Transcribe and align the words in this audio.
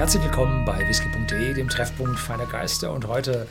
Herzlich 0.00 0.22
willkommen 0.22 0.64
bei 0.64 0.88
whisky.de, 0.88 1.52
dem 1.52 1.68
Treffpunkt 1.68 2.18
feiner 2.18 2.46
Geister. 2.46 2.90
Und 2.90 3.06
heute, 3.06 3.46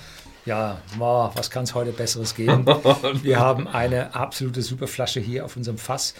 ja, 0.47 0.81
wow, 0.97 1.31
was 1.35 1.51
kann 1.51 1.65
es 1.65 1.75
heute 1.75 1.91
Besseres 1.91 2.33
geben? 2.33 2.65
Wir 3.21 3.39
haben 3.39 3.67
eine 3.67 4.15
absolute 4.15 4.63
Superflasche 4.63 5.19
hier 5.19 5.45
auf 5.45 5.57
unserem 5.57 5.77
Fass. 5.77 6.15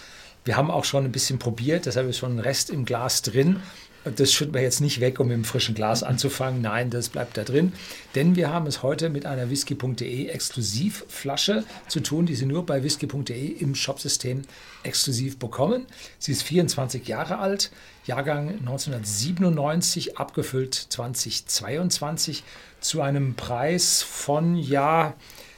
Wir 0.46 0.56
haben 0.56 0.70
auch 0.70 0.86
schon 0.86 1.06
ein 1.06 1.12
bisschen 1.12 1.40
probiert, 1.40 1.88
deshalb 1.88 2.08
ist 2.08 2.20
schon 2.20 2.36
ein 2.36 2.40
Rest 2.40 2.70
im 2.70 2.86
Glas 2.86 3.24
drin. 3.24 3.64
Das 4.04 4.32
schütten 4.32 4.54
wir 4.54 4.62
jetzt 4.62 4.80
nicht 4.80 5.02
weg, 5.02 5.20
um 5.20 5.30
dem 5.30 5.44
frischen 5.44 5.76
Glas 5.76 6.04
anzufangen. 6.04 6.62
Nein, 6.62 6.90
das 6.90 7.10
bleibt 7.10 7.36
da 7.38 7.44
drin. 7.44 7.74
Denn 8.16 8.36
wir 8.36 8.50
haben 8.50 8.66
es 8.66 8.82
heute 8.82 9.10
mit 9.10 9.26
einer 9.26 9.50
whisky.de 9.50 10.28
Exklusivflasche 10.28 11.66
zu 11.88 12.00
tun, 12.00 12.26
die 12.26 12.36
Sie 12.36 12.46
nur 12.46 12.66
bei 12.66 12.82
whisky.de 12.82 13.48
im 13.48 13.76
Shopsystem 13.76 14.44
exklusiv 14.84 15.38
bekommen. 15.38 15.86
Sie 16.18 16.32
ist 16.32 16.44
24 16.44 17.08
Jahre 17.08 17.40
alt, 17.40 17.72
Jahrgang 18.06 18.50
1997, 18.60 20.18
abgefüllt 20.18 20.74
2022 20.74 22.44
zu 22.80 23.02
einem 23.02 23.36
Preis 23.36 24.02
von, 24.02 24.56
ja, 24.56 25.14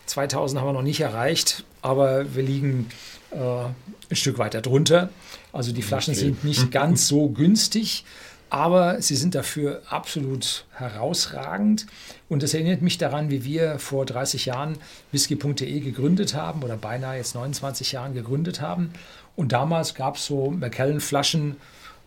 2000 0.07 0.59
haben 0.59 0.67
wir 0.67 0.73
noch 0.73 0.81
nicht 0.81 0.99
erreicht, 0.99 1.63
aber 1.81 2.35
wir 2.35 2.43
liegen 2.43 2.89
äh, 3.31 3.37
ein 3.37 4.15
Stück 4.15 4.37
weiter 4.39 4.61
drunter. 4.61 5.09
Also 5.53 5.71
die 5.71 5.81
Flaschen 5.81 6.15
sind 6.15 6.43
nicht 6.43 6.71
ganz 6.71 7.07
so 7.07 7.29
günstig 7.29 8.03
aber 8.51 9.01
sie 9.01 9.15
sind 9.15 9.33
dafür 9.33 9.81
absolut 9.89 10.65
herausragend. 10.73 11.87
Und 12.27 12.43
das 12.43 12.53
erinnert 12.53 12.81
mich 12.81 12.97
daran, 12.97 13.31
wie 13.31 13.45
wir 13.45 13.79
vor 13.79 14.05
30 14.05 14.45
Jahren 14.45 14.77
whisky.de 15.13 15.79
gegründet 15.79 16.35
haben 16.35 16.61
oder 16.61 16.75
beinahe 16.75 17.15
jetzt 17.15 17.33
29 17.33 17.93
Jahren 17.93 18.13
gegründet 18.13 18.59
haben. 18.59 18.91
Und 19.37 19.53
damals 19.53 19.95
gab 19.95 20.17
es 20.17 20.25
so 20.25 20.51
Macallan-Flaschen, 20.51 21.55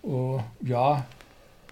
äh, 0.04 0.68
ja, 0.68 1.06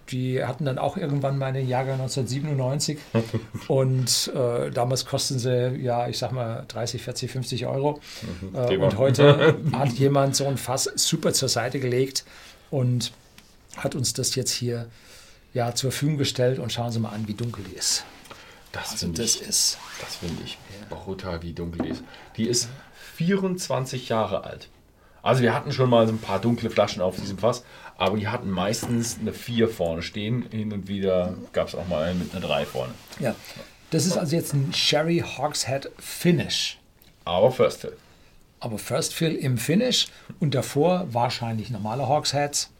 die 0.08 0.42
hatten 0.42 0.64
dann 0.64 0.78
auch 0.78 0.96
irgendwann 0.96 1.36
mal 1.36 1.46
einen 1.46 1.68
Jahrgang 1.68 2.00
1997 2.00 2.98
und 3.68 4.32
äh, 4.34 4.70
damals 4.70 5.04
kosten 5.04 5.38
sie, 5.38 5.76
ja, 5.82 6.08
ich 6.08 6.16
sag 6.16 6.32
mal 6.32 6.64
30, 6.68 7.02
40, 7.02 7.30
50 7.30 7.66
Euro. 7.66 8.00
Mhm, 8.40 8.54
äh, 8.54 8.76
und 8.78 8.96
heute 8.96 9.58
hat 9.72 9.92
jemand 9.92 10.34
so 10.34 10.46
ein 10.46 10.56
Fass 10.56 10.90
super 10.96 11.34
zur 11.34 11.50
Seite 11.50 11.78
gelegt 11.78 12.24
und 12.70 13.12
hat 13.76 13.94
uns 13.94 14.12
das 14.12 14.34
jetzt 14.34 14.52
hier 14.52 14.88
ja, 15.54 15.74
zur 15.74 15.90
Verfügung 15.90 16.18
gestellt 16.18 16.58
und 16.58 16.72
schauen 16.72 16.90
Sie 16.92 16.98
mal 16.98 17.10
an, 17.10 17.28
wie 17.28 17.34
dunkel 17.34 17.64
die 17.64 17.76
ist. 17.76 18.04
Das 18.72 18.92
also 18.92 19.08
das 19.08 19.36
ich, 19.36 19.42
ist. 19.42 19.78
Das 20.00 20.16
finde 20.16 20.42
ich 20.44 20.58
ja. 20.80 20.96
brutal, 20.96 21.42
wie 21.42 21.52
dunkel 21.52 21.82
die 21.84 21.90
ist. 21.90 22.02
Die 22.36 22.48
ist 22.48 22.68
24 23.16 24.08
Jahre 24.08 24.44
alt. 24.44 24.68
Also 25.22 25.42
wir 25.42 25.54
hatten 25.54 25.72
schon 25.72 25.88
mal 25.88 26.06
so 26.06 26.12
ein 26.12 26.18
paar 26.18 26.40
dunkle 26.40 26.68
Flaschen 26.68 27.00
auf 27.00 27.16
diesem 27.16 27.38
Fass, 27.38 27.64
aber 27.96 28.16
die 28.16 28.26
hatten 28.26 28.50
meistens 28.50 29.18
eine 29.20 29.32
4 29.32 29.68
vorne 29.68 30.02
stehen. 30.02 30.46
Hin 30.50 30.72
und 30.72 30.88
wieder 30.88 31.34
gab 31.52 31.68
es 31.68 31.74
auch 31.74 31.86
mal 31.86 32.02
eine 32.02 32.18
mit 32.18 32.34
einer 32.34 32.44
3 32.44 32.66
vorne. 32.66 32.94
Ja, 33.20 33.36
das 33.90 34.06
ist 34.06 34.16
also 34.16 34.34
jetzt 34.34 34.52
ein 34.52 34.72
Sherry 34.72 35.22
Hogshead 35.36 35.90
Finish. 35.98 36.78
Aber 37.24 37.52
First 37.52 37.82
Fill. 37.82 37.96
Aber 38.58 38.78
First 38.78 39.14
Fill 39.14 39.36
im 39.36 39.58
Finish 39.58 40.08
und 40.40 40.54
davor 40.54 41.06
wahrscheinlich 41.12 41.70
normale 41.70 42.08
Hogsheads. 42.08 42.71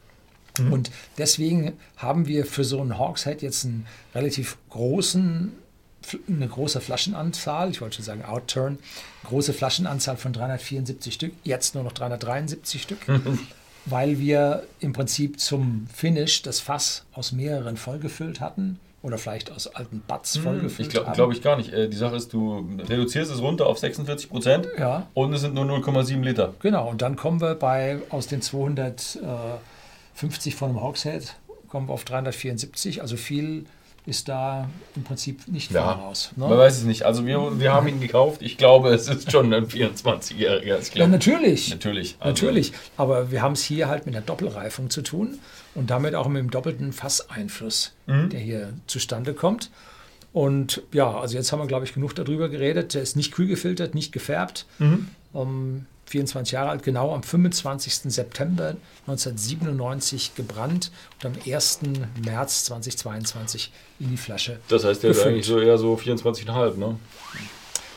Mhm. 0.59 0.73
Und 0.73 0.91
deswegen 1.17 1.73
haben 1.97 2.27
wir 2.27 2.45
für 2.45 2.63
so 2.63 2.81
einen 2.81 2.97
Hawkshead 2.97 3.41
jetzt 3.41 3.65
einen 3.65 3.85
relativ 4.13 4.57
großen, 4.69 5.53
eine 6.27 6.47
große 6.47 6.81
Flaschenanzahl, 6.81 7.71
ich 7.71 7.81
wollte 7.81 7.97
schon 7.97 8.05
sagen 8.05 8.25
Outturn, 8.25 8.77
große 9.25 9.53
Flaschenanzahl 9.53 10.17
von 10.17 10.33
374 10.33 11.13
Stück, 11.13 11.33
jetzt 11.43 11.75
nur 11.75 11.83
noch 11.83 11.93
373 11.93 12.81
Stück, 12.81 13.07
mhm. 13.07 13.39
weil 13.85 14.19
wir 14.19 14.63
im 14.79 14.93
Prinzip 14.93 15.39
zum 15.39 15.87
Finish 15.93 16.41
das 16.41 16.59
Fass 16.59 17.05
aus 17.13 17.31
mehreren 17.31 17.77
vollgefüllt 17.77 18.39
hatten 18.39 18.79
oder 19.01 19.17
vielleicht 19.17 19.51
aus 19.51 19.67
alten 19.67 20.01
Butts 20.07 20.37
mhm. 20.37 20.43
vollgefüllt 20.43 20.87
Ich 20.87 20.93
glaube 20.93 21.11
glaub 21.13 21.31
ich 21.33 21.41
gar 21.41 21.57
nicht. 21.57 21.73
Äh, 21.73 21.89
die 21.89 21.97
Sache 21.97 22.15
ist, 22.15 22.31
du 22.31 22.69
reduzierst 22.89 23.31
es 23.31 23.41
runter 23.41 23.67
auf 23.67 23.77
46 23.77 24.29
Prozent 24.29 24.67
ja. 24.77 25.07
und 25.13 25.33
es 25.33 25.41
sind 25.41 25.53
nur 25.53 25.65
0,7 25.65 26.21
Liter. 26.21 26.53
Genau, 26.61 26.89
und 26.89 27.01
dann 27.01 27.17
kommen 27.17 27.41
wir 27.41 27.55
bei 27.55 27.99
aus 28.09 28.27
den 28.27 28.41
200 28.41 29.19
äh, 29.21 29.27
50 30.13 30.55
von 30.55 30.69
einem 30.69 30.81
Hogshead, 30.81 31.35
kommen 31.67 31.87
wir 31.87 31.93
auf 31.93 32.05
374. 32.05 33.01
Also 33.01 33.17
viel 33.17 33.65
ist 34.05 34.27
da 34.27 34.69
im 34.95 35.03
Prinzip 35.03 35.47
nicht 35.47 35.71
ja, 35.71 35.91
raus. 35.91 36.33
Ne? 36.35 36.47
Man 36.47 36.57
weiß 36.57 36.77
es 36.77 36.83
nicht. 36.83 37.03
Also 37.03 37.25
wir, 37.25 37.59
wir 37.59 37.73
haben 37.73 37.87
ihn 37.87 38.01
gekauft. 38.01 38.41
Ich 38.41 38.57
glaube, 38.57 38.89
es 38.89 39.07
ist 39.07 39.31
schon 39.31 39.53
ein 39.53 39.67
24-Jähriger. 39.67 40.97
Ja, 40.97 41.07
natürlich. 41.07 41.69
Natürlich. 41.69 42.17
Also 42.19 42.29
natürlich. 42.29 42.73
Aber 42.97 43.31
wir 43.31 43.41
haben 43.41 43.53
es 43.53 43.63
hier 43.63 43.87
halt 43.87 44.05
mit 44.05 44.15
einer 44.15 44.25
Doppelreifung 44.25 44.89
zu 44.89 45.01
tun 45.03 45.39
und 45.73 45.89
damit 45.89 46.15
auch 46.15 46.27
mit 46.27 46.41
dem 46.41 46.51
doppelten 46.51 46.91
Fasseinfluss, 46.91 47.93
mhm. 48.05 48.29
der 48.29 48.39
hier 48.39 48.73
zustande 48.87 49.33
kommt. 49.33 49.71
Und 50.33 50.81
ja, 50.91 51.11
also 51.11 51.37
jetzt 51.37 51.51
haben 51.51 51.59
wir, 51.59 51.67
glaube 51.67 51.85
ich, 51.85 51.93
genug 51.93 52.13
darüber 52.15 52.49
geredet. 52.49 52.95
Der 52.95 53.03
ist 53.03 53.15
nicht 53.15 53.31
kühl 53.31 53.47
gefiltert, 53.47 53.95
nicht 53.95 54.11
gefärbt. 54.11 54.65
Mhm. 54.79 55.07
Ähm, 55.33 55.85
24 56.05 56.53
Jahre 56.53 56.69
alt, 56.69 56.83
genau 56.83 57.13
am 57.13 57.23
25. 57.23 58.13
September 58.13 58.75
1997 59.07 60.35
gebrannt 60.35 60.91
und 61.23 61.27
am 61.27 61.33
1. 61.45 61.79
März 62.23 62.65
2022 62.65 63.71
in 63.99 64.09
die 64.09 64.17
Flasche. 64.17 64.59
Das 64.67 64.83
heißt, 64.83 65.03
der 65.03 65.11
ist 65.11 65.25
eigentlich 65.25 65.45
so 65.45 65.59
eher 65.59 65.77
so 65.77 65.95
24,5, 65.95 66.77
ne? 66.77 66.97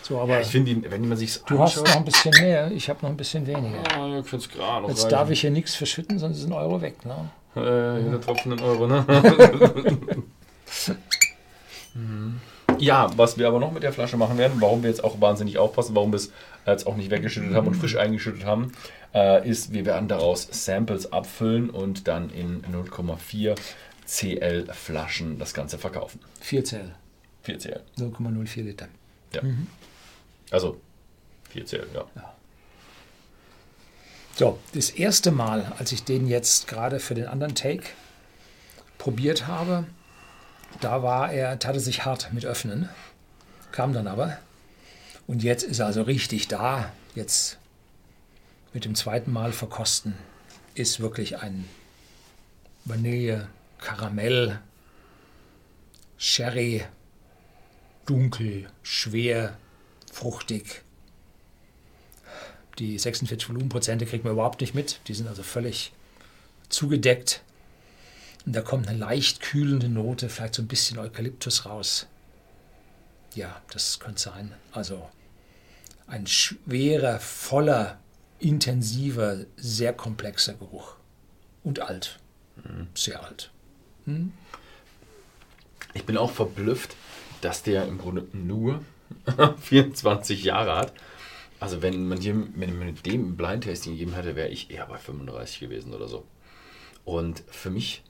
So, 0.03 0.21
aber 0.21 0.35
ja, 0.35 0.41
ich 0.41 0.47
finde, 0.47 0.89
wenn 0.91 1.09
man 1.09 1.19
sich 1.19 1.43
Du 1.47 1.59
hast 1.59 1.77
noch 1.79 1.97
ein 1.97 2.05
bisschen 2.05 2.33
mehr, 2.41 2.71
ich 2.71 2.89
habe 2.89 3.01
noch 3.03 3.11
ein 3.11 3.17
bisschen 3.17 3.45
weniger. 3.47 3.83
Ja, 3.91 4.21
ich 4.21 4.27
finde 4.27 4.45
es 4.45 4.51
gerade 4.51 4.87
Jetzt 4.87 5.01
reichen. 5.01 5.11
darf 5.11 5.31
ich 5.31 5.41
hier 5.41 5.51
nichts 5.51 5.75
verschütten, 5.75 6.19
sonst 6.19 6.39
ist 6.39 6.45
ein 6.47 6.53
Euro 6.53 6.81
weg, 6.81 7.05
ne? 7.05 7.29
Äh, 7.57 8.03
jeder 8.05 8.21
Tropfen 8.21 8.53
ein 8.53 8.61
Euro, 8.61 8.87
ne? 8.87 9.05
mhm. 11.95 12.41
Ja, 12.81 13.11
was 13.17 13.39
wir 13.39 13.49
aber 13.49 13.59
noch 13.59 13.73
mit 13.73 13.83
der 13.83 13.93
Flasche 13.93 14.17
machen 14.17 14.39
werden, 14.39 14.61
warum 14.61 14.83
wir 14.83 14.91
jetzt 14.91 15.03
auch 15.03 15.21
wahnsinnig 15.21 15.59
aufpassen, 15.59 15.95
warum 15.95 16.13
wir 16.13 16.17
es 16.17 16.33
jetzt 16.67 16.87
auch 16.87 16.97
nicht 16.97 17.11
weggeschüttet 17.11 17.55
haben 17.55 17.67
und 17.67 17.75
frisch 17.75 17.97
eingeschüttet 17.97 18.45
haben, 18.45 18.73
äh, 19.15 19.49
ist, 19.49 19.73
wir 19.73 19.87
werden 19.87 20.09
daraus 20.09 20.49
Samples 20.51 21.13
abfüllen 21.13 21.71
und 21.71 22.09
dann 22.09 22.31
in 22.31 22.63
0,4 22.63 23.57
CL 24.07 24.67
Flaschen 24.73 25.39
das 25.39 25.55
Ganze 25.55 25.79
verkaufen. 25.79 26.21
4 26.41 26.65
CL. 26.65 26.95
4 27.43 27.59
CL. 27.59 27.81
0,04 27.99 28.63
Liter. 28.63 28.89
Ja. 29.33 29.43
Mhm. 29.43 29.67
Also 30.51 30.81
4 31.51 31.65
CL, 31.65 31.87
ja. 31.95 32.05
ja. 32.15 32.35
So, 34.37 34.59
das 34.75 34.91
erste 34.91 35.31
Mal, 35.31 35.73
als 35.79 35.93
ich 35.93 36.05
den 36.05 36.27
jetzt 36.27 36.69
gerade 36.69 37.01
für 37.01 37.15
den 37.15 37.27
anderen 37.27 37.55
Take 37.55 37.85
probiert 38.99 39.47
habe, 39.47 39.87
da 40.81 41.03
war 41.03 41.33
er, 41.33 41.59
tat 41.59 41.75
er 41.75 41.81
sich 41.81 42.05
hart 42.05 42.33
mit 42.33 42.45
Öffnen, 42.45 42.89
kam 43.73 43.93
dann 43.93 44.07
aber. 44.07 44.39
Und 45.27 45.43
jetzt 45.43 45.63
ist 45.65 45.81
er 45.81 45.87
also 45.87 46.03
richtig 46.03 46.49
da. 46.49 46.93
Jetzt 47.15 47.59
mit 48.73 48.85
dem 48.85 48.95
zweiten 48.95 49.33
Mal 49.33 49.53
verkosten 49.53 50.15
ist 50.75 51.01
wirklich 51.01 51.39
ein 51.39 51.69
Vanille, 52.85 53.49
Karamell, 53.79 54.61
Sherry, 56.19 56.85
dunkel, 58.07 58.69
schwer, 58.83 59.57
fruchtig. 60.13 60.83
Die 62.79 62.99
46 62.99 63.49
Volumenprozente 63.49 64.07
kriegt 64.07 64.25
man 64.25 64.35
überhaupt 64.35 64.61
nicht 64.61 64.75
mit. 64.75 65.01
Die 65.09 65.15
sind 65.15 65.27
also 65.29 65.43
völlig 65.43 65.93
zugedeckt. 66.69 67.43
Und 68.47 68.55
da 68.55 68.63
kommt 68.63 68.87
eine 68.89 68.99
leicht 68.99 69.41
kühlende 69.41 69.89
Note, 69.89 70.29
vielleicht 70.29 70.55
so 70.55 70.63
ein 70.63 70.69
bisschen 70.69 70.99
Eukalyptus 70.99 71.67
raus. 71.67 72.07
Ja, 73.35 73.61
das 73.73 73.99
könnte 73.99 74.23
sein. 74.23 74.55
Also 74.71 75.11
ein 76.07 76.29
schwerer, 76.29 77.19
voller, 77.19 77.99
intensiver, 78.39 79.45
sehr 79.57 79.93
komplexer 79.93 80.55
Geruch. 80.55 80.95
Und 81.65 81.81
alt. 81.81 82.21
Mhm. 82.57 82.87
Sehr 82.95 83.25
alt. 83.25 83.51
Hm? 84.05 84.33
Ich 85.95 86.05
bin 86.05 86.17
auch 86.17 86.31
verblüfft, 86.31 86.95
dass 87.41 87.65
der 87.65 87.89
im 87.89 87.99
Grunde 87.99 88.29
nur 88.33 88.81
24 89.63 90.45
Jahre 90.45 90.77
hat. 90.77 90.93
Also 91.59 91.83
wenn 91.83 92.07
man, 92.07 92.21
hier, 92.21 92.35
wenn 92.55 92.79
man 92.79 92.95
dem 93.03 93.37
Blind 93.37 93.65
Tasting 93.65 93.95
gegeben 93.95 94.15
hätte, 94.15 94.37
wäre 94.37 94.49
ich 94.49 94.71
eher 94.71 94.87
bei 94.87 94.99
35 94.99 95.59
gewesen 95.59 95.95
oder 95.95 96.07
so. 96.07 96.25
Und 97.05 97.43
für 97.49 97.71
mich 97.71 98.05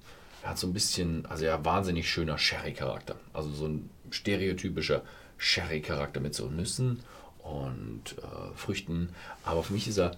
er 0.47 0.51
hat 0.51 0.59
so 0.59 0.69
ein 0.69 0.73
bisschen, 0.73 1.27
also 1.27 1.45
ja, 1.45 1.65
wahnsinnig 1.65 2.09
schöner 2.09 2.39
Sherry-Charakter. 2.39 3.17
Also 3.33 3.51
so 3.51 3.67
ein 3.67 3.91
stereotypischer 4.11 5.03
Sherry-Charakter 5.39 6.21
mit 6.21 6.37
so 6.37 6.47
Nüssen 6.47 7.01
und 7.43 8.15
äh, 8.19 8.55
Früchten. 8.55 9.09
Aber 9.45 9.65
für 9.65 9.73
mich 9.73 9.89
ist 9.89 9.99
er, 9.99 10.17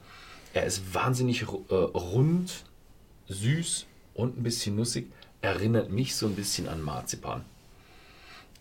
er 0.53 0.67
ist 0.67 0.93
wahnsinnig 0.93 1.45
äh, 1.45 1.75
rund, 1.75 2.65
süß 3.29 3.87
und 4.13 4.39
ein 4.39 4.43
bisschen 4.43 4.77
nussig. 4.77 5.11
Erinnert 5.41 5.91
mich 5.91 6.15
so 6.15 6.27
ein 6.27 6.35
bisschen 6.35 6.69
an 6.69 6.83
Marzipan. 6.83 7.47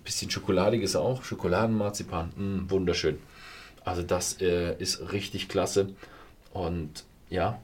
Bisschen 0.05 0.31
schokoladig 0.31 0.81
ist 0.81 0.95
er 0.95 1.01
auch. 1.01 1.25
Schokoladenmarzipan, 1.25 2.31
mh, 2.33 2.35
hm, 2.37 2.71
wunderschön. 2.71 3.17
Also 3.83 4.03
das 4.03 4.39
äh, 4.39 4.73
ist 4.79 5.11
richtig 5.11 5.49
klasse. 5.49 5.89
Und 6.53 7.03
ja, 7.29 7.59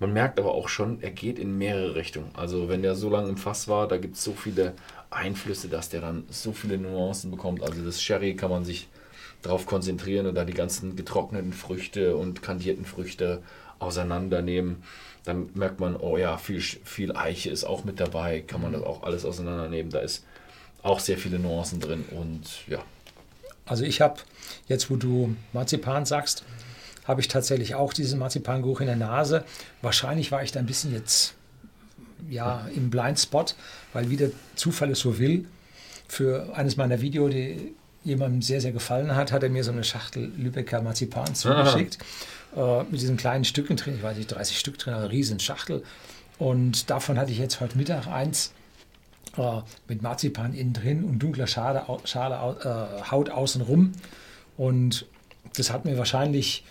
Man 0.00 0.12
merkt 0.12 0.38
aber 0.38 0.54
auch 0.54 0.68
schon, 0.68 1.02
er 1.02 1.10
geht 1.10 1.38
in 1.38 1.58
mehrere 1.58 1.94
Richtungen. 1.96 2.30
Also 2.34 2.68
wenn 2.68 2.82
der 2.82 2.94
so 2.94 3.10
lange 3.10 3.28
im 3.28 3.36
Fass 3.36 3.66
war, 3.66 3.88
da 3.88 3.96
gibt 3.96 4.16
es 4.16 4.24
so 4.24 4.32
viele 4.32 4.74
Einflüsse, 5.10 5.68
dass 5.68 5.88
der 5.88 6.00
dann 6.00 6.24
so 6.30 6.52
viele 6.52 6.78
Nuancen 6.78 7.30
bekommt. 7.30 7.62
Also 7.62 7.84
das 7.84 8.00
Sherry 8.00 8.36
kann 8.36 8.50
man 8.50 8.64
sich 8.64 8.88
darauf 9.42 9.66
konzentrieren 9.66 10.26
und 10.26 10.34
da 10.34 10.44
die 10.44 10.54
ganzen 10.54 10.96
getrockneten 10.96 11.52
Früchte 11.52 12.16
und 12.16 12.42
kandierten 12.42 12.84
Früchte 12.84 13.42
auseinandernehmen. 13.78 14.82
Dann 15.24 15.50
merkt 15.54 15.80
man, 15.80 15.96
oh 15.96 16.16
ja, 16.16 16.36
viel, 16.38 16.60
viel 16.60 17.14
Eiche 17.14 17.50
ist 17.50 17.64
auch 17.64 17.84
mit 17.84 18.00
dabei, 18.00 18.40
kann 18.40 18.62
man 18.62 18.72
das 18.72 18.82
auch 18.82 19.02
alles 19.02 19.24
auseinandernehmen. 19.24 19.90
Da 19.90 20.00
ist 20.00 20.24
auch 20.82 21.00
sehr 21.00 21.18
viele 21.18 21.38
Nuancen 21.38 21.80
drin 21.80 22.04
und 22.10 22.66
ja. 22.68 22.82
Also 23.66 23.84
ich 23.84 24.00
habe, 24.00 24.20
jetzt 24.66 24.90
wo 24.90 24.96
du 24.96 25.36
Marzipan 25.52 26.06
sagst, 26.06 26.44
habe 27.08 27.22
ich 27.22 27.28
tatsächlich 27.28 27.74
auch 27.74 27.92
diesen 27.92 28.18
Marzipangeruch 28.18 28.80
in 28.80 28.86
der 28.86 28.96
Nase. 28.96 29.44
Wahrscheinlich 29.82 30.30
war 30.30 30.42
ich 30.42 30.52
da 30.52 30.60
ein 30.60 30.66
bisschen 30.66 30.92
jetzt 30.92 31.34
ja, 32.28 32.68
im 32.74 32.90
Blindspot, 32.90 33.56
weil 33.94 34.10
wie 34.10 34.16
der 34.16 34.30
Zufall 34.54 34.90
es 34.90 35.00
so 35.00 35.18
will, 35.18 35.46
für 36.06 36.54
eines 36.54 36.76
meiner 36.76 37.00
Videos, 37.00 37.30
die 37.30 37.74
jemandem 38.04 38.42
sehr, 38.42 38.60
sehr 38.60 38.72
gefallen 38.72 39.14
hat, 39.16 39.32
hat 39.32 39.42
er 39.42 39.48
mir 39.48 39.64
so 39.64 39.72
eine 39.72 39.84
Schachtel 39.84 40.30
Lübecker 40.36 40.82
Marzipan 40.82 41.34
zugeschickt. 41.34 41.98
Äh, 42.56 42.84
mit 42.84 43.00
diesen 43.00 43.16
kleinen 43.16 43.44
Stücken 43.44 43.76
drin, 43.76 43.96
ich 43.96 44.02
weiß 44.02 44.16
nicht, 44.16 44.28
30 44.28 44.58
Stück 44.58 44.78
drin, 44.78 44.94
eine 44.94 45.10
riesen 45.10 45.40
Schachtel. 45.40 45.82
Und 46.38 46.90
davon 46.90 47.18
hatte 47.18 47.32
ich 47.32 47.38
jetzt 47.38 47.60
heute 47.60 47.76
Mittag 47.76 48.06
eins 48.06 48.52
äh, 49.36 49.60
mit 49.88 50.02
Marzipan 50.02 50.54
innen 50.54 50.72
drin 50.72 51.04
und 51.04 51.18
dunkler 51.18 51.46
Schale, 51.46 51.84
Schale 52.04 52.56
äh, 53.04 53.10
Haut 53.10 53.30
außenrum. 53.30 53.92
Und 54.56 55.06
das 55.56 55.70
hat 55.70 55.84
mir 55.84 55.98
wahrscheinlich 55.98 56.64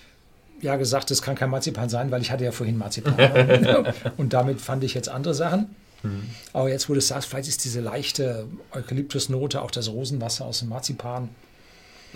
ja 0.62 0.76
gesagt, 0.76 1.12
das 1.12 1.22
kann 1.22 1.36
kein 1.36 1.50
Marzipan 1.50 1.90
sein, 1.90 2.12
weil 2.12 2.22
ich 2.22 2.32
hatte 2.32 2.44
ja 2.44 2.52
vorhin 2.52 2.78
Marzipan. 2.78 3.16
und 4.18 4.34
damit 4.34 4.62
fand 4.62 4.84
ich 4.84 4.94
jetzt 4.94 5.10
andere 5.10 5.34
Sachen. 5.34 5.76
Mhm. 6.04 6.24
Aber 6.54 6.70
jetzt, 6.70 6.90
wo 6.90 6.94
du 6.94 7.02
sagst, 7.02 7.30
vielleicht 7.30 7.48
ist 7.48 7.64
diese 7.64 7.82
leichte 7.82 8.46
Eukalyptusnote, 8.72 9.62
auch 9.62 9.72
das 9.72 9.90
Rosenwasser 9.90 10.46
aus 10.46 10.60
dem 10.60 10.70
Marzipan. 10.70 11.30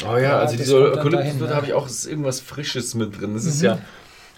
Oh 0.03 0.13
ja, 0.13 0.19
ja 0.19 0.39
also 0.39 0.55
diese 0.55 0.75
Eukalyptusnote 0.75 1.51
ne? 1.51 1.55
habe 1.55 1.65
ich 1.67 1.73
auch 1.73 1.89
irgendwas 2.07 2.39
Frisches 2.39 2.95
mit 2.95 3.19
drin. 3.19 3.33
Das 3.33 3.43
mhm. 3.43 3.49
ist 3.49 3.61
ja 3.61 3.79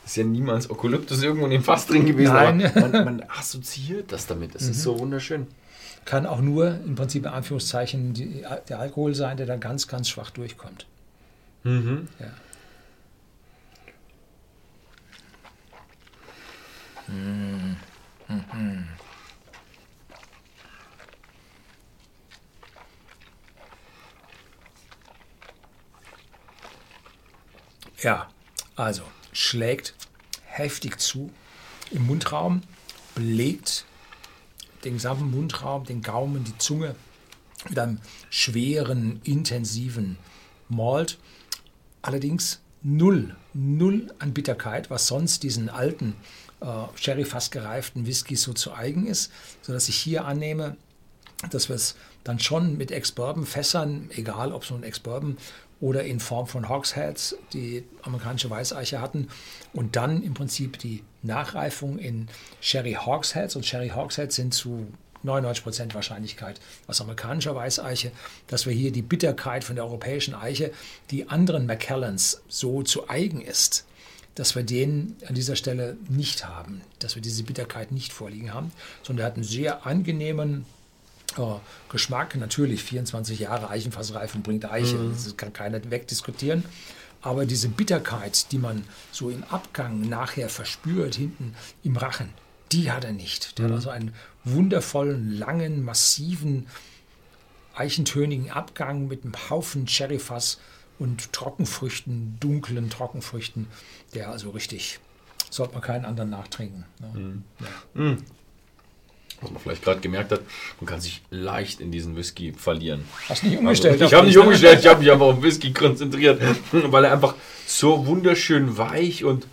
ist 0.06 0.18
ja 0.18 0.24
niemals 0.24 0.70
Eukalyptus 0.70 1.24
irgendwo 1.24 1.46
in 1.46 1.52
dem 1.52 1.64
Fass 1.64 1.88
drin 1.88 2.06
gewesen. 2.06 2.34
Nein. 2.34 2.72
man, 2.76 2.92
man, 3.06 3.24
assoziiert 3.30 4.12
das 4.12 4.28
damit. 4.28 4.56
Das 4.56 4.64
mhm. 4.64 4.72
ist 4.72 4.84
so 4.84 5.00
wunderschön. 5.00 5.48
Kann 6.06 6.26
auch 6.26 6.42
nur 6.42 6.80
im 6.86 6.96
Prinzip 6.96 7.24
in 7.24 7.32
Anführungszeichen 7.32 8.14
die, 8.14 8.44
der 8.68 8.80
Alkohol 8.80 9.16
sein, 9.16 9.38
der 9.38 9.46
da 9.46 9.56
ganz, 9.56 9.88
ganz 9.88 10.10
schwach 10.10 10.32
durchkommt. 10.32 10.86
Mhm. 11.64 12.10
Ja. 12.20 12.28
Ja, 28.02 28.30
also 28.76 29.04
schlägt 29.32 29.94
heftig 30.44 31.00
zu 31.00 31.32
im 31.90 32.06
Mundraum, 32.06 32.62
belegt 33.16 33.86
den 34.84 34.96
gesamten 34.96 35.32
Mundraum, 35.32 35.86
den 35.86 36.02
Gaumen, 36.02 36.44
die 36.44 36.58
Zunge 36.58 36.96
mit 37.70 37.80
einem 37.80 38.00
schweren, 38.30 39.22
intensiven 39.24 40.18
Malt. 40.68 41.18
Allerdings 42.02 42.62
null, 42.84 43.36
null 43.54 44.14
an 44.20 44.34
Bitterkeit, 44.34 44.90
was 44.90 45.08
sonst 45.08 45.44
diesen 45.44 45.70
alten 45.70 46.16
äh, 46.62 46.66
Sherry-Fass 46.96 47.52
gereiften 47.52 48.06
Whiskys 48.06 48.44
so 48.44 48.54
zu 48.54 48.74
eigen 48.74 49.08
ist, 49.08 49.32
sodass 49.62 49.90
ich 49.90 49.96
hier 49.96 50.26
annehme, 50.26 50.78
dass 51.50 51.70
wir 51.70 51.76
es 51.76 51.96
dann 52.24 52.40
schon 52.40 52.78
mit 52.78 52.92
Ex-Bourbon-Fässern, 52.92 54.10
egal 54.16 54.54
ob 54.54 54.66
so 54.66 54.76
ein 54.76 54.84
Ex-Bourbon 54.84 55.38
oder 55.82 56.04
in 56.06 56.22
Form 56.22 56.48
von 56.48 56.70
Hogsheads, 56.70 57.36
die 57.52 57.84
amerikanische 58.04 58.50
Weißeiche 58.50 59.02
hatten, 59.02 59.28
und 59.74 59.98
dann 59.98 60.24
im 60.24 60.34
Prinzip 60.34 60.80
die 60.80 61.04
Nachreifung 61.22 62.00
in 62.00 62.30
Sherry 62.62 62.94
Hogsheads. 62.94 63.58
Und 63.58 63.66
Sherry 63.66 63.90
Hogsheads 63.90 64.36
sind 64.36 64.54
zu 64.54 64.88
99% 65.26 65.94
Wahrscheinlichkeit 65.94 66.60
aus 66.88 67.02
amerikanischer 67.02 67.56
Weißeiche, 67.56 68.12
dass 68.48 68.66
wir 68.66 68.74
hier 68.74 68.92
die 68.92 69.02
Bitterkeit 69.02 69.64
von 69.64 69.76
der 69.76 69.86
europäischen 69.86 70.36
Eiche, 70.36 70.72
die 71.12 71.30
anderen 71.30 71.66
Macallans 71.66 72.42
so 72.48 72.84
zu 72.84 73.10
eigen 73.10 73.42
ist, 73.42 73.86
dass 74.36 74.56
wir 74.56 74.64
den 74.64 75.16
an 75.28 75.36
dieser 75.36 75.56
Stelle 75.56 75.98
nicht 76.10 76.48
haben, 76.48 76.82
dass 77.00 77.16
wir 77.16 77.22
diese 77.22 77.44
Bitterkeit 77.44 77.92
nicht 77.92 78.14
vorliegen 78.14 78.54
haben, 78.54 78.72
sondern 79.04 79.24
er 79.24 79.28
hat 79.28 79.36
einen 79.36 79.44
sehr 79.44 79.86
angenehmen 79.86 80.66
äh, 81.38 81.42
Geschmack. 81.90 82.36
Natürlich 82.36 82.84
24 82.84 83.40
Jahre 83.40 83.70
Eichenfassreifen 83.70 84.42
bringt 84.42 84.70
Eiche, 84.70 84.96
mhm. 84.96 85.14
das 85.14 85.38
kann 85.38 85.54
keiner 85.54 85.80
wegdiskutieren. 85.90 86.64
Aber 87.22 87.46
diese 87.46 87.70
Bitterkeit, 87.70 88.52
die 88.52 88.58
man 88.58 88.84
so 89.12 89.30
im 89.30 89.44
Abgang 89.46 90.02
nachher 90.02 90.50
verspürt, 90.50 91.16
hinten 91.16 91.56
im 91.84 91.96
Rachen, 91.96 92.30
die 92.74 92.92
hat 92.92 93.04
er 93.04 93.14
nicht. 93.14 93.58
Der 93.58 93.66
mhm. 93.66 93.70
hat 93.70 93.76
also 93.76 93.90
einen 93.90 94.14
wundervollen, 94.44 95.38
langen, 95.38 95.84
massiven, 95.84 96.68
eichentönigen 97.76 98.52
Abgang 98.52 99.08
mit 99.08 99.24
einem 99.24 99.34
Haufen 99.50 99.86
Cherryfass 99.88 100.60
und 101.00 101.34
Trockenfrüchten, 101.34 102.38
dunklen 102.40 102.90
Trockenfrüchten, 102.90 103.68
der 104.14 104.30
also 104.30 104.52
richtig, 104.52 105.00
sollte 105.50 105.74
man 105.74 105.82
keinen 105.82 106.06
anderen 106.06 106.30
nachtrinken. 106.30 106.86
Ne? 107.00 107.20
Mhm. 107.20 107.44
Ja. 107.60 108.02
Mhm. 108.02 108.18
Was 109.42 109.52
man 109.52 109.62
vielleicht 109.62 109.84
gerade 109.84 110.00
gemerkt 110.00 110.32
hat, 110.32 110.42
man 110.80 110.86
kann 110.88 111.02
sich 111.02 111.22
leicht 111.30 111.82
in 111.82 111.92
diesen 111.92 112.16
Whisky 112.16 112.54
verlieren. 112.54 113.04
Hast 113.28 113.44
nicht 113.44 113.58
umgestellt? 113.58 113.94
Also, 113.94 114.06
ich 114.06 114.14
habe 114.14 114.28
nicht 114.28 114.38
umgestellt, 114.38 114.80
ich 114.80 114.88
habe 114.88 115.02
mich 115.02 115.12
einfach 115.12 115.26
auf 115.26 115.42
Whisky 115.42 115.74
konzentriert, 115.74 116.42
weil 116.72 117.06
er 117.06 117.12
einfach 117.12 117.36
so 117.66 118.06
wunderschön 118.08 118.78
weich 118.78 119.26
und 119.26 119.48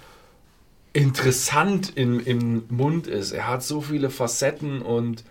interessant 0.93 1.93
im, 1.97 2.21
im 2.21 2.65
Mund 2.69 3.07
ist. 3.07 3.33
Er 3.33 3.49
hat 3.49 3.63
so 3.63 3.81
viele 3.81 4.11
Facetten 4.11 4.83
und 4.83 5.25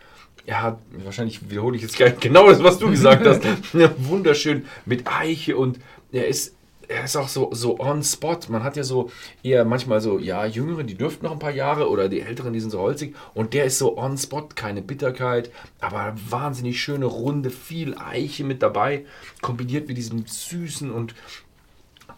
er 0.45 0.61
hat, 0.61 0.79
wahrscheinlich 1.03 1.49
wiederhole 1.49 1.75
ich 1.75 1.83
jetzt 1.83 1.95
gleich 1.95 2.19
genau 2.19 2.47
das, 2.49 2.63
was 2.63 2.79
du 2.79 2.89
gesagt 2.89 3.25
hast, 3.25 3.43
wunderschön 3.97 4.65
mit 4.85 5.07
Eiche 5.07 5.57
und 5.57 5.79
er 6.11 6.27
ist 6.27 6.55
er 6.89 7.03
ist 7.03 7.15
auch 7.15 7.27
so, 7.27 7.49
so 7.53 7.79
on 7.79 8.03
spot. 8.03 8.39
Man 8.49 8.63
hat 8.63 8.75
ja 8.75 8.83
so 8.83 9.11
eher 9.43 9.63
manchmal 9.63 10.01
so, 10.01 10.17
ja, 10.17 10.45
Jüngere, 10.45 10.83
die 10.83 10.95
dürften 10.95 11.25
noch 11.25 11.33
ein 11.33 11.39
paar 11.39 11.51
Jahre 11.51 11.87
oder 11.87 12.09
die 12.09 12.21
Älteren, 12.21 12.51
die 12.51 12.59
sind 12.59 12.71
so 12.71 12.79
holzig. 12.79 13.15
Und 13.35 13.53
der 13.53 13.65
ist 13.65 13.77
so 13.77 13.95
on 13.97 14.17
spot, 14.17 14.49
keine 14.55 14.81
Bitterkeit, 14.81 15.51
aber 15.79 16.15
wahnsinnig 16.29 16.81
schöne 16.81 17.05
Runde, 17.05 17.51
viel 17.51 17.95
Eiche 17.95 18.43
mit 18.43 18.63
dabei, 18.63 19.05
kombiniert 19.41 19.87
mit 19.87 19.97
diesem 19.97 20.25
süßen 20.25 20.89
und 20.89 21.13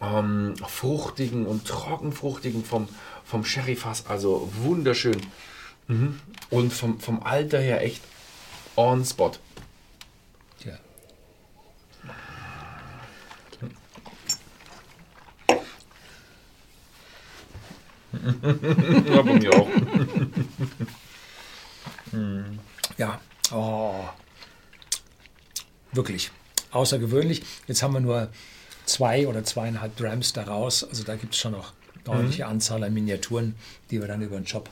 ähm, 0.01 0.53
fruchtigen 0.65 1.45
und 1.45 1.67
trockenfruchtigen 1.67 2.63
vom, 2.63 2.88
vom 3.25 3.45
Sherryfass. 3.45 4.05
Also 4.07 4.51
wunderschön. 4.61 5.21
Mhm. 5.87 6.19
Und 6.49 6.73
vom, 6.73 6.99
vom 6.99 7.23
Alter 7.23 7.59
her 7.59 7.81
echt 7.81 8.01
on 8.75 9.03
spot. 9.05 9.39
ja, 19.11 19.21
bei 19.21 19.33
mir 19.33 19.53
auch. 19.53 19.69
ja, 22.97 23.21
oh. 23.51 24.05
wirklich 25.91 26.31
außergewöhnlich. 26.71 27.43
Jetzt 27.67 27.83
haben 27.83 27.93
wir 27.93 27.99
nur 27.99 28.29
zwei 28.85 29.27
oder 29.27 29.43
zweieinhalb 29.43 29.95
Drams 29.97 30.33
daraus. 30.33 30.83
Also 30.83 31.03
da 31.03 31.15
gibt 31.15 31.33
es 31.33 31.39
schon 31.39 31.53
noch 31.53 31.73
eine 32.05 32.15
ordentliche 32.15 32.43
mhm. 32.43 32.51
Anzahl 32.51 32.84
an 32.84 32.93
Miniaturen, 32.93 33.55
die 33.89 34.00
wir 34.00 34.08
dann 34.08 34.22
über 34.22 34.38
den 34.38 34.46
Job 34.46 34.70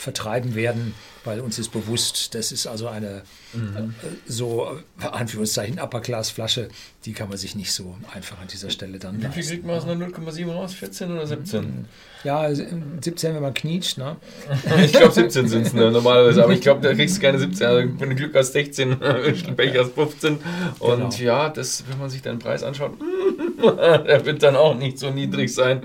vertreiben 0.00 0.54
werden, 0.54 0.94
weil 1.24 1.40
uns 1.40 1.58
ist 1.58 1.68
bewusst, 1.68 2.34
das 2.34 2.52
ist 2.52 2.66
also 2.66 2.88
eine 2.88 3.22
mhm. 3.52 3.94
äh, 4.02 4.06
so, 4.26 4.78
äh, 4.98 5.06
Anführungszeichen, 5.06 5.78
Upper-Class-Flasche, 5.78 6.68
die 7.04 7.12
kann 7.12 7.28
man 7.28 7.36
sich 7.36 7.54
nicht 7.54 7.72
so 7.72 7.96
einfach 8.14 8.40
an 8.40 8.48
dieser 8.48 8.70
Stelle 8.70 8.98
dann 8.98 9.22
Wie 9.22 9.28
viel 9.28 9.44
kriegt 9.44 9.66
man 9.66 9.76
aus 9.76 9.84
einer 9.84 10.06
0,7 10.06 10.50
raus? 10.50 10.72
14 10.72 11.12
oder 11.12 11.26
17? 11.26 11.86
Ja, 12.24 12.48
17, 12.52 13.34
wenn 13.34 13.42
man 13.42 13.52
knietscht, 13.52 13.98
ne? 13.98 14.16
ich 14.84 14.92
glaube 14.92 15.12
17 15.12 15.48
sind 15.48 15.66
es 15.66 15.72
ne, 15.74 15.90
normalerweise, 15.90 16.44
aber 16.44 16.52
ich 16.54 16.62
glaube, 16.62 16.80
da 16.80 16.94
kriegst 16.94 17.18
du 17.18 17.20
keine 17.20 17.38
17, 17.38 17.66
also 17.66 17.88
wenn 17.98 18.10
du 18.10 18.16
Glück 18.16 18.34
hast 18.34 18.52
16, 18.52 18.98
Pech 19.56 19.78
hast 19.78 19.92
15 19.92 20.38
und 20.78 20.98
genau. 20.98 21.10
ja, 21.18 21.48
das, 21.50 21.84
wenn 21.88 21.98
man 21.98 22.08
sich 22.08 22.22
deinen 22.22 22.38
Preis 22.38 22.62
anschaut, 22.62 22.92
der 23.62 24.24
wird 24.26 24.42
dann 24.42 24.56
auch 24.56 24.74
nicht 24.74 24.98
so 24.98 25.10
niedrig 25.10 25.54
sein. 25.54 25.82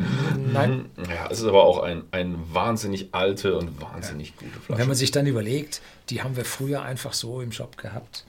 Nein. 0.51 0.85
Ja, 0.97 1.29
es 1.29 1.39
ist 1.39 1.45
aber 1.45 1.63
auch 1.63 1.83
ein, 1.83 2.03
ein 2.12 2.38
wahnsinnig 2.51 3.09
alte 3.13 3.57
und 3.57 3.81
wahnsinnig 3.81 4.29
ja. 4.29 4.47
gute 4.47 4.59
Flasche. 4.59 4.79
Wenn 4.79 4.88
man 4.88 4.97
sich 4.97 5.12
dann 5.12 5.27
überlegt, 5.27 5.81
die 6.09 6.21
haben 6.21 6.35
wir 6.35 6.45
früher 6.45 6.81
einfach 6.81 7.13
so 7.13 7.41
im 7.41 7.51
Shop 7.51 7.77
gehabt. 7.77 8.25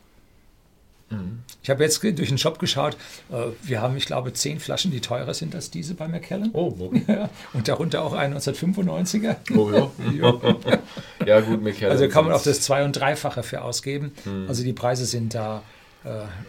Ich 1.62 1.70
habe 1.70 1.84
jetzt 1.84 2.02
durch 2.02 2.28
den 2.28 2.38
Shop 2.38 2.58
geschaut. 2.58 2.96
äh, 3.30 3.52
Wir 3.62 3.80
haben, 3.80 3.96
ich 3.96 4.06
glaube, 4.06 4.32
zehn 4.32 4.58
Flaschen, 4.58 4.90
die 4.90 5.00
teurer 5.00 5.34
sind 5.34 5.54
als 5.54 5.70
diese 5.70 5.94
bei 5.94 6.08
Macallan. 6.08 6.50
Oh, 6.52 6.74
okay. 6.78 7.02
Ja, 7.08 7.30
und 7.52 7.68
darunter 7.68 8.02
auch 8.02 8.12
ein 8.12 8.36
1995er. 8.36 9.36
oh 9.56 9.70
ja. 9.70 10.76
ja, 11.26 11.40
gut, 11.40 11.62
Michael. 11.62 11.92
Also 11.92 12.08
kann 12.08 12.24
man 12.24 12.34
auch 12.34 12.42
das 12.42 12.60
Zwei- 12.60 12.84
und 12.84 12.92
Dreifache 12.92 13.44
für 13.44 13.62
ausgeben. 13.62 14.12
Also 14.48 14.64
die 14.64 14.72
Preise 14.72 15.06
sind 15.06 15.34
da 15.34 15.62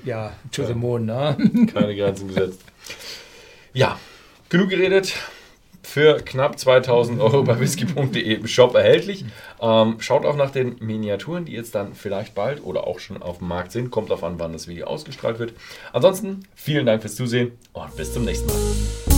ja 0.04 0.32
to 0.52 0.66
the 0.66 0.74
moon. 0.74 1.06
Ne? 1.06 1.38
Keine 1.74 1.96
Grenzen 1.96 2.28
gesetzt. 2.28 2.62
Ja, 3.74 4.00
genug 4.50 4.70
geredet. 4.70 5.14
Für 5.84 6.18
knapp 6.18 6.60
2000 6.60 7.22
Euro 7.22 7.44
bei 7.44 7.60
whisky.de 7.62 8.22
im 8.22 8.48
Shop 8.48 8.76
erhältlich. 8.76 9.24
Ähm, 9.62 9.96
schaut 10.00 10.26
auch 10.26 10.36
nach 10.36 10.52
den 10.52 10.76
Miniaturen, 10.80 11.46
die 11.46 11.54
jetzt 11.54 11.76
dann 11.76 11.94
vielleicht 11.94 12.36
bald 12.36 12.62
oder 12.62 12.86
auch 12.86 13.00
schon 13.00 13.24
auf 13.24 13.38
dem 13.38 13.48
Markt 13.48 13.72
sind. 13.72 13.90
Kommt 13.90 14.10
darauf 14.10 14.24
an, 14.24 14.38
wann 14.38 14.52
das 14.52 14.68
Video 14.68 14.86
ausgestrahlt 14.88 15.40
wird. 15.40 15.54
Ansonsten 15.94 16.44
vielen 16.56 16.86
Dank 16.86 17.02
fürs 17.02 17.16
Zusehen 17.16 17.54
und 17.72 17.96
bis 17.96 18.14
zum 18.14 18.26
nächsten 18.26 18.48
Mal. 18.48 19.17